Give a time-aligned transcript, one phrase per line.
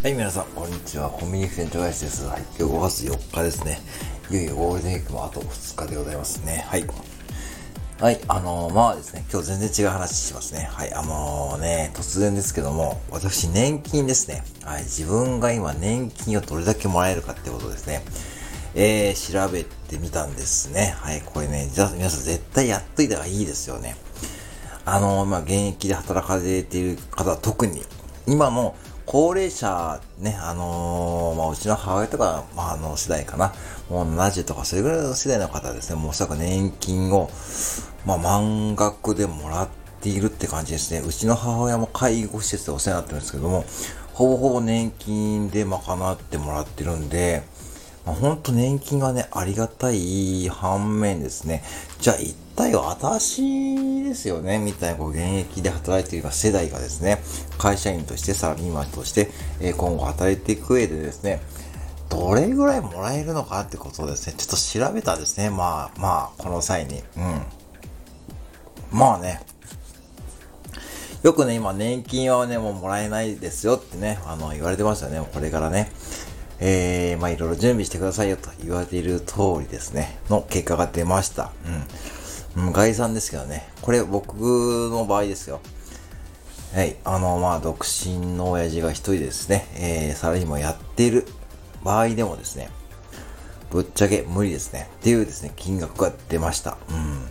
[0.00, 1.10] はい、皆さん、こんにちは。
[1.10, 2.24] コンビニエンス店長林です。
[2.24, 3.80] はい、今日5月4日ですね。
[4.30, 6.64] いよいよゴールデンウィークもあと2日でございますね。
[6.68, 6.84] はい。
[8.00, 10.68] はい、あのー、まあですね、今日全然違う話しますね。
[10.72, 14.44] はい、あのー、ね、突然ですけども、私、年金ですね。
[14.62, 18.04] はい、自分が今、年金をどれだけもらえるかってことですね。
[18.76, 20.94] えー、調べてみたんですね。
[20.98, 23.96] はい、これね、じゃ皆さん絶対やっといた方がいいですよね。
[24.84, 27.82] あのー、まあ、現役で働かれている方は特に、
[28.28, 28.76] 今の
[29.10, 33.54] 高齢者ね、あのー、まあ、うちの母親とか、まあ、あの、世代かな。
[33.88, 37.30] もう70とか、それぐらいの世代の方ですね、もうおそらく年金を、
[38.04, 39.68] まあ、満額でもらっ
[40.02, 41.00] ているって感じですね。
[41.00, 43.64] うちの母親も介護施設でお世話になってるんですけども、
[44.12, 47.44] ほぼほぼ年金で賄ってもらってるんで、
[48.04, 51.62] まあ、本当年金がね、ありがたい反面ですね。
[51.98, 52.16] じゃあ
[52.58, 57.18] 体私ですよね、みたいなこう現役で働いている世代がですね、
[57.56, 61.40] 会社員としてサラリーマンとして、え今後働いていく上でですね、
[62.08, 65.50] どれぐらいもらえるのかってことをですね、ちょっと調べたですね。
[65.50, 67.02] まあ、まあ、この際に。
[67.16, 67.42] うん。
[68.90, 69.40] まあね。
[71.22, 75.20] よくね、今、年金はね、もうもらえないですよってね、あの、言われてますよね。
[75.32, 75.92] これからね。
[76.60, 81.52] えー、まあいろいろ準備してくださいよと言われている通りですね、の結果が出ました。
[81.64, 81.84] うん。
[82.58, 85.60] うん、概算ですけどね、これ僕の場合ですよ。
[86.74, 86.96] はい。
[87.04, 91.26] あの、まあ、独身の親父が一人ですね、えー、サラリーマンやってる
[91.82, 92.68] 場合でもですね、
[93.70, 94.90] ぶっちゃけ無理ですね。
[94.96, 96.76] っていうですね、金額が出ました。
[96.90, 97.26] うん。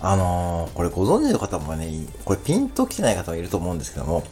[0.00, 4.24] あのー、これご存知の方もね、これピンと来てない方もいると思うんですけども、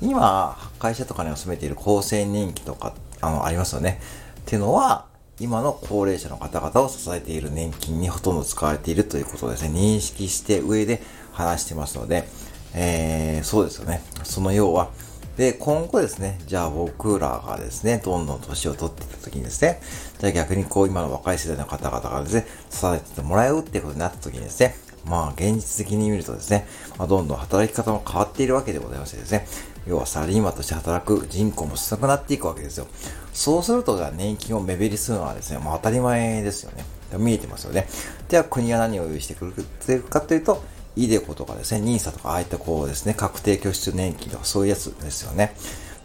[0.00, 4.00] 今、会社とかに納めている厚生年金とかあの、ありますよね。
[4.40, 5.06] っていうのは、
[5.40, 12.28] 今の高齢者の方々を支えている年金にほとんど使われているということをですね、認識して上で話してますので、
[12.72, 14.00] えー、そうですよね。
[14.22, 14.90] その要は、
[15.36, 19.80] で、今後ですね、じゃあ僕らがですね、どんどん年を取っていった時にですね、
[20.20, 24.76] じゃあ逆にこう今の若い世代の方々がですね、支えてもらうっていうことになった時にですね、
[25.06, 26.66] まあ現実的に見るとですね、
[26.98, 29.46] まあ、どんどん働き方も変わっているわけでございましてですね、
[29.86, 32.86] 要はサラリーマンとして働く人口も少なくなっていくわけですよ。
[33.32, 36.84] そうすると、じゃあ年金を目減りするのはですね、まあ当たり前ですよね。
[37.18, 37.86] 見えてますよね。
[38.28, 39.52] では国は何を用意してく
[39.88, 40.62] れるかというと、
[40.96, 45.56] iDeCo とかですね、 NISA とか、ああいったこうですね、確定拠出年金とかそういうやつですよね。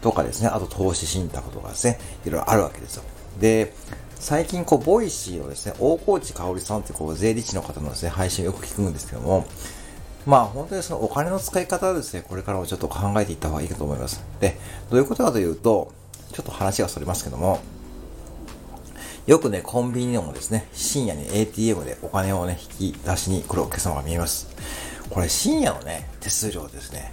[0.02, 3.02] とかですね、あと投資信託とかですね、いろいろあるわけですよ。
[3.38, 3.74] で、
[4.20, 9.46] 最近こう、 Voicy をですね、大河内香織さんってこう、税理士の方のですね、配信をよく聞くんですけども、
[10.26, 14.22] まあ本当にそのお金の使い方はですね、これからもちょっと考えていった方がいいかと思います。
[14.38, 14.58] で、
[14.90, 15.92] どういうことかというと、
[16.32, 17.60] ちょっと話がそれますけども、
[19.26, 24.48] よくね、コンビニでもですね、深夜に ATM でお金をね、引き出しに来るお客様が見えます。
[25.08, 27.10] これ深夜のね、手数料ですね、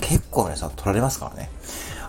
[0.00, 1.48] 結構皆さん取られますからね。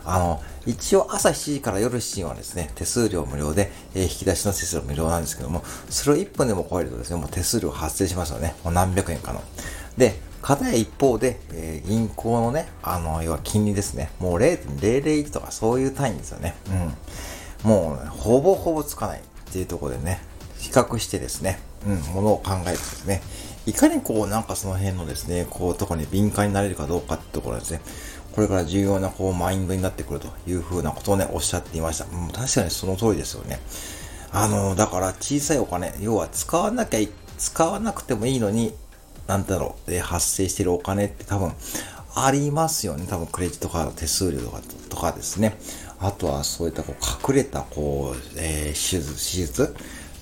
[0.05, 8.55] あの、一応朝7時から夜7時はですね、手数料無料で、えー、引き出しの手数料無料なんですけども、それを1分でも超えるとですね、もう手数料発生しますよね。
[8.63, 9.41] もう何百円かの。
[9.97, 14.11] で、片や一方で、えー、銀行のね、あの、要は金利ですね。
[14.19, 16.55] もう0.001とかそういう単位ですよね。
[17.63, 17.69] うん。
[17.69, 20.21] もう、ね、ほぼほぼつかないっていうところでね、
[20.59, 23.21] 比較してですね、うん、ものを考えてですね、
[23.65, 27.81] いかにこう、なんかその辺のですね、こう、とこに敏感になれるかどうかってところですね、
[28.35, 32.03] これから重要なこう、マインドになってくるというふうなことをね、おっしゃっていました。
[32.03, 33.59] う、確かにその通りですよね。
[34.33, 36.99] あの、だから小さいお金、要は使わなきゃ、
[37.37, 38.73] 使わなくてもいいのに、
[39.27, 41.53] なんだろう、え発生してるお金って多分
[42.13, 43.05] ありますよね。
[43.09, 45.57] 多分クレジットカード手数料とかとかですね。
[45.99, 49.75] あとはそういったこう隠れたこう、えー、手術、手術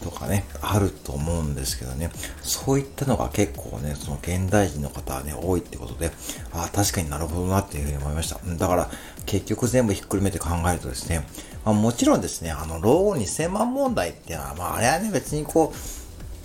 [0.03, 2.11] とかね、あると思うんですけどね。
[2.41, 6.11] そういったのが結構ね、その現代人の方はね、多いってことで、
[6.51, 8.39] ああ、確かになるほどなっていうふうに思いました。
[8.57, 8.89] だから、
[9.25, 11.25] 結局全部ひっくるめて考えるとですね、
[11.63, 15.77] まあ、もちろんですね、あの、老後2000万問題っていうのは、まあ、あれはね、別にこう、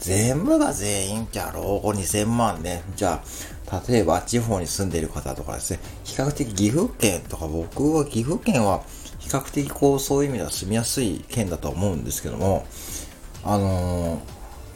[0.00, 2.82] 全部が全員、じゃあ老後2000万ね。
[2.94, 3.20] じゃ
[3.70, 8.82] あ、例えば地方に住んでいる方とかですね、比較的岐阜県とか僕は岐阜県は
[9.19, 12.64] 比較的こうそういう意味では住みやすい県だと思うんですけども、
[13.48, 14.20] あの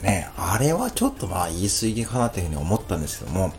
[0.00, 3.52] ー、ね、あれはちょっとまあ言い過ぎかなというふうに思ったんですけども、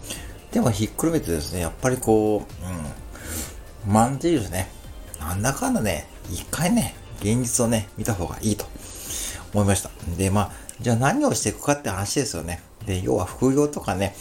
[0.52, 2.48] でもひっくるめてですね、やっぱりこ
[3.86, 4.70] う、うん、まんじゅうですね、
[5.20, 8.66] なんだかんだね、一回ね、現実をね、見た方がいいと
[9.54, 9.92] 思いました。
[10.18, 10.52] で、まあ、
[10.82, 12.64] じゃあ何をしていくかって話ですよね。
[12.88, 14.16] で、要は副業とかね、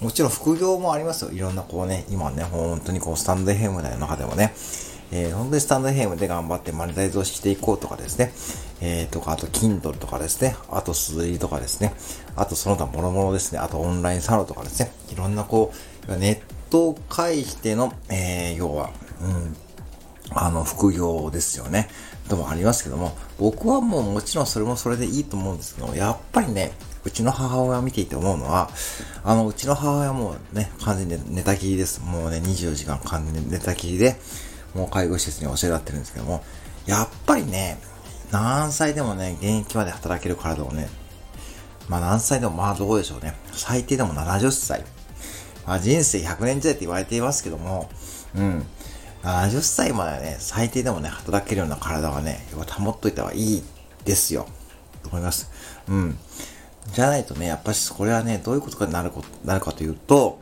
[0.00, 1.32] もちろん副業もありますよ。
[1.32, 4.54] いろんなこうね、今ね、本当にこうスタンド FM の中でもね、
[5.10, 8.32] えー、本当にスタンド FM で頑張ってマネタイズをしていこうとかですね、
[8.80, 11.94] えー、とか、あと Kindle とかですね、あと鈴木とかですね、
[12.36, 15.72] あとその他諸々ですね、あとオンラインサロンとかですね、いろんなこ
[16.08, 18.90] う、ネットを介しての、えー、要は、
[19.22, 19.56] うん、
[20.32, 21.88] あの、副業ですよね。
[22.28, 26.72] ともありますけども、僕はもうもちろんそれもそれでいいと思うんですけどやっぱりね、
[27.04, 28.68] うちの母親を見ていて思うのは、
[29.22, 32.00] あの、うちの母親もね、完全に寝たきりです。
[32.00, 34.16] もうね、24時間完全に寝たきりで、
[34.74, 36.42] もう介護施設に教えられてるんですけども、
[36.86, 37.78] やっぱりね、
[38.30, 40.88] 何歳でもね、現役まで働ける体をね、
[41.88, 43.34] まあ何歳でもまあどうでしょうね。
[43.52, 44.84] 最低でも70歳。
[45.66, 47.90] まあ人生100年時代って言われていますけども、
[48.34, 48.66] うん。
[49.22, 53.62] 70歳まではね、最低でもね、働けるような体はね、保っといた方がいい
[54.04, 54.46] ですよ。
[55.02, 55.50] と思います。
[55.88, 56.18] うん。
[56.92, 59.10] じゃないとね、やっぱりこれはね、どういうことになる
[59.44, 60.38] なるかというと、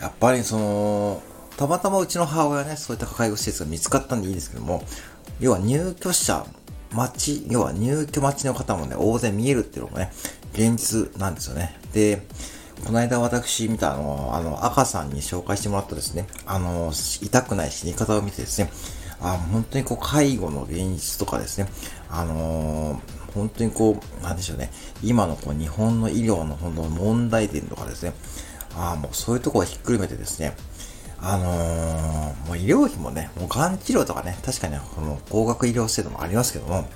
[0.00, 1.22] やっぱりその、
[1.56, 4.82] たまたまうちの母親ね、そういった介護施設が見つかったんでいいですけども、
[5.40, 6.46] 要は入居者、
[6.92, 10.12] 待ち、要は入居待ちの方もね、大勢見えるっていうのもね、
[10.52, 11.78] 現実なんですよね。
[11.92, 12.22] で、
[12.84, 16.92] この間私見たあの、あの、赤さんに紹介してもらったですね、あの、
[17.22, 18.70] 痛くない死に方を見てですね、
[19.20, 21.68] あ本当にこう、介護の現実とかですね、
[22.08, 24.70] あのー、本当にこう、なんでしょうね、
[25.02, 28.14] 今のこう日本の医療の本当問題点とかですね、
[28.76, 30.56] あもうそういうところをひっくるめてですね、
[31.22, 36.88] あのー、もう医療費もね、もうがん治療とかね、確かにこの高額医療制度もありますけども、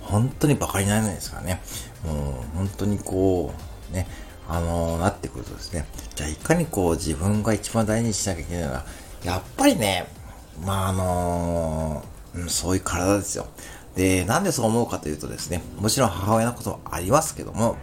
[0.00, 1.60] 本当に馬鹿にならないですからね、
[2.04, 3.52] もう本当にこ
[3.90, 4.06] う、ね、
[4.48, 8.84] あのー、なってくるとですね、じゃあいかにこう自分が一番大事にしなきゃいけないのは、
[9.24, 10.06] やっぱりね、
[10.64, 13.46] まああのー、うん、そういう体ですよ。
[13.94, 17.76] で、なんでそう思うかというとですね、もちろん母親のこともありますけども、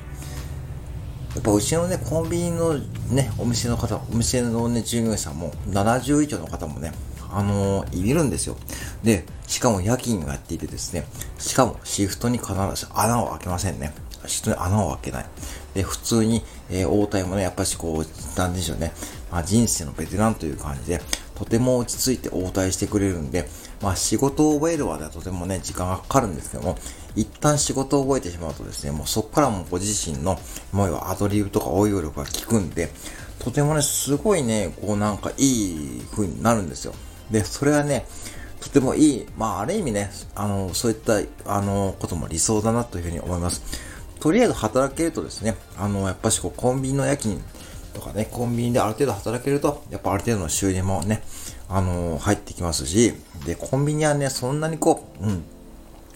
[1.36, 2.76] やっぱうちのね、コンビニの
[3.10, 6.92] ね、お店の方、お店のね、従業員さんも70以上の方もね、
[7.32, 8.56] あのー、いるんですよ。
[9.02, 11.06] で、しかも夜勤をやっていてですね、
[11.40, 13.94] しかもシフトに必ず穴を開けませんね。
[14.28, 15.26] シフトに穴を開けない。
[15.74, 18.94] で、普通に、えー、応対もね、やっぱしこう、なんでしょうね、
[19.32, 21.02] まあ、人生のベテランという感じで、
[21.34, 23.50] とても落ち着いて応対してくれるんで、
[23.84, 26.78] まあ仕事を覚えるまではとてもね、時間がかかるんですけども、
[27.16, 30.40] 一旦仕事を覚えてしまうとですね、もうそこからもご自身の、
[30.72, 32.90] もう要はアドリブとか応用力が効くんで、
[33.40, 36.94] とてもね、すごいね、こうなんかいい風になるんですよ。
[37.30, 38.06] で、それはね、
[38.62, 43.62] とてもいい、まあある意味ね、あの、そういった、あの、ことも理想だなというふうに思います。
[44.22, 47.42] とりあえず働けるとですね、あの、やっぱしこう、コンビニの夜勤
[47.94, 51.22] とかね、コンビニである程度働けると、やっぱある程度の収入もね、
[51.76, 53.14] あのー、入ってきますし、
[53.48, 55.44] で、コンビニはね、そんなにこう、うん、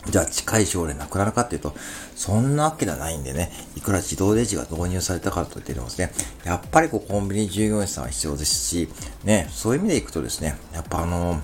[0.08, 1.74] じゃあ近い将来なくなるかっていうと、
[2.16, 6.12] そんなわけではないんでね、いくら自動レジが導入されたからといってもですね、
[6.46, 8.88] やっぱりこうコンビニ従業員さんは必要ですし、
[9.24, 11.40] ね、そういう意味でいくとですね、やっぱあのー、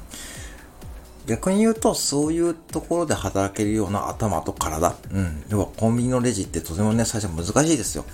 [1.26, 4.94] 逆に言うと、そういうところで働けるような頭と体。
[5.12, 5.44] うん。
[5.50, 8.06] 要はコンビニのレジってとてもね、最初難しいですよ。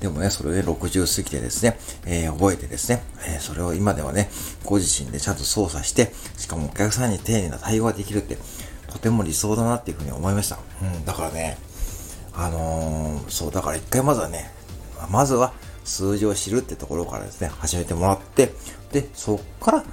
[0.00, 4.30] でもね、それで60過ぎてですね、えー、覚えてですね、えー、それを今ではね、
[4.64, 8.38] ご自身でちゃんと操作して、しかもお客さんに丁寧な対応ができるって、
[8.88, 10.58] とても理想だなっていうふうに思いました。
[10.82, 11.58] うん、だからね、
[12.32, 14.50] あのー、そう、だから一回まずはね、
[15.10, 15.52] まずは
[15.84, 18.52] 数字を知るってところからですね、始めてもらって、
[18.92, 19.84] で、そっから、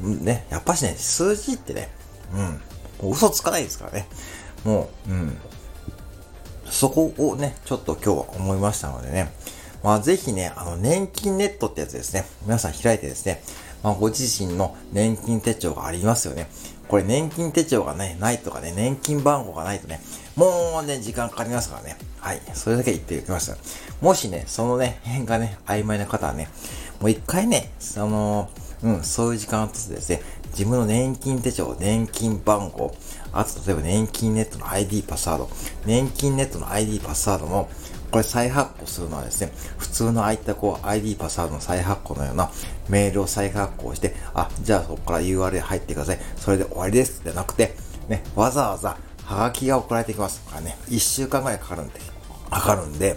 [0.00, 1.90] ね、やっぱしね、数字ってね、
[3.02, 4.06] うん、う嘘つかないですからね。
[4.64, 5.36] もう、うん、
[6.78, 9.32] そこをね、ちょっと今日は思いましたのでね、
[9.82, 13.42] まあぜひね、あの年金ネットってやつですね、皆さん開いてですね、
[13.82, 16.48] まあご自身の年金手帳がありますよね。
[16.86, 20.00] これ年金手帳がね、ないとかね、年金番号がないとね、
[20.36, 21.96] もうね、時間かかりますからね。
[22.20, 22.40] はい。
[22.54, 23.56] それだけ言っておきました。
[24.00, 26.48] もしね、そのね、辺がね、曖昧な方はね、
[27.00, 28.50] もう一回ね、その、
[28.84, 32.94] うん、そういう時間をとってですね、自分の年金手帳、年金番号、
[33.32, 35.50] あと例えば年金ネットの ID パスワード、
[35.86, 37.68] 年金ネットの ID パスワードも、
[38.10, 42.50] これ再発行するのはですね、普通のああいったこう ID パスワードの再発行のような
[42.88, 46.18] メールを再発行して、あ、じゃあそこから URL 入ってください。
[46.36, 47.74] それで終わりですじゃなくて、
[48.08, 50.40] ね、わざわざハガキが送られてきます。
[50.48, 52.00] からね、1週間ぐらいかかるんで、
[52.50, 53.16] かかるんで、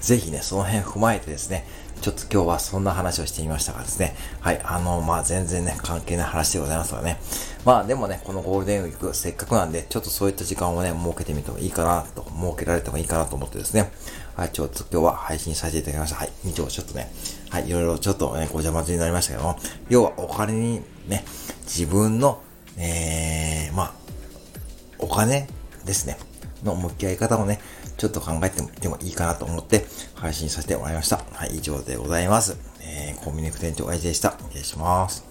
[0.00, 1.66] ぜひね、その辺踏まえてですね、
[2.00, 4.16] ちょっと今日はそんな話をしてみましたがですね。
[4.40, 7.20] はい、あの、まあ、全然ね、関係ない話でございますがね。
[7.64, 13.92] まあ、でもね、このゴールデンウィーク、せっかくなんで、ちょっとそういった時間をね、設けてみてもいいかなと、設けられてもいいかなと思ってですね。
[14.34, 16.16] はい、ちょっと今日は配信させていただきました。
[16.16, 17.12] はい、以上、ちょっとね、
[17.50, 19.58] はい、いろいろちょっとね、ご邪魔になりましたけども、
[19.90, 21.24] 要はお金にね、
[21.64, 22.40] 自分の、
[22.78, 23.92] えー、まあ、
[24.98, 25.48] お金
[25.84, 26.16] ですね、
[26.64, 27.60] の向き合い方をね、
[28.00, 31.22] ちょっと考えてみてもいいかなと思って配信させてもらいました。
[31.40, 32.54] はい、以上でございます。
[32.82, 34.32] えー、コンビニク店長 IJ でした。
[34.50, 35.29] 失礼します。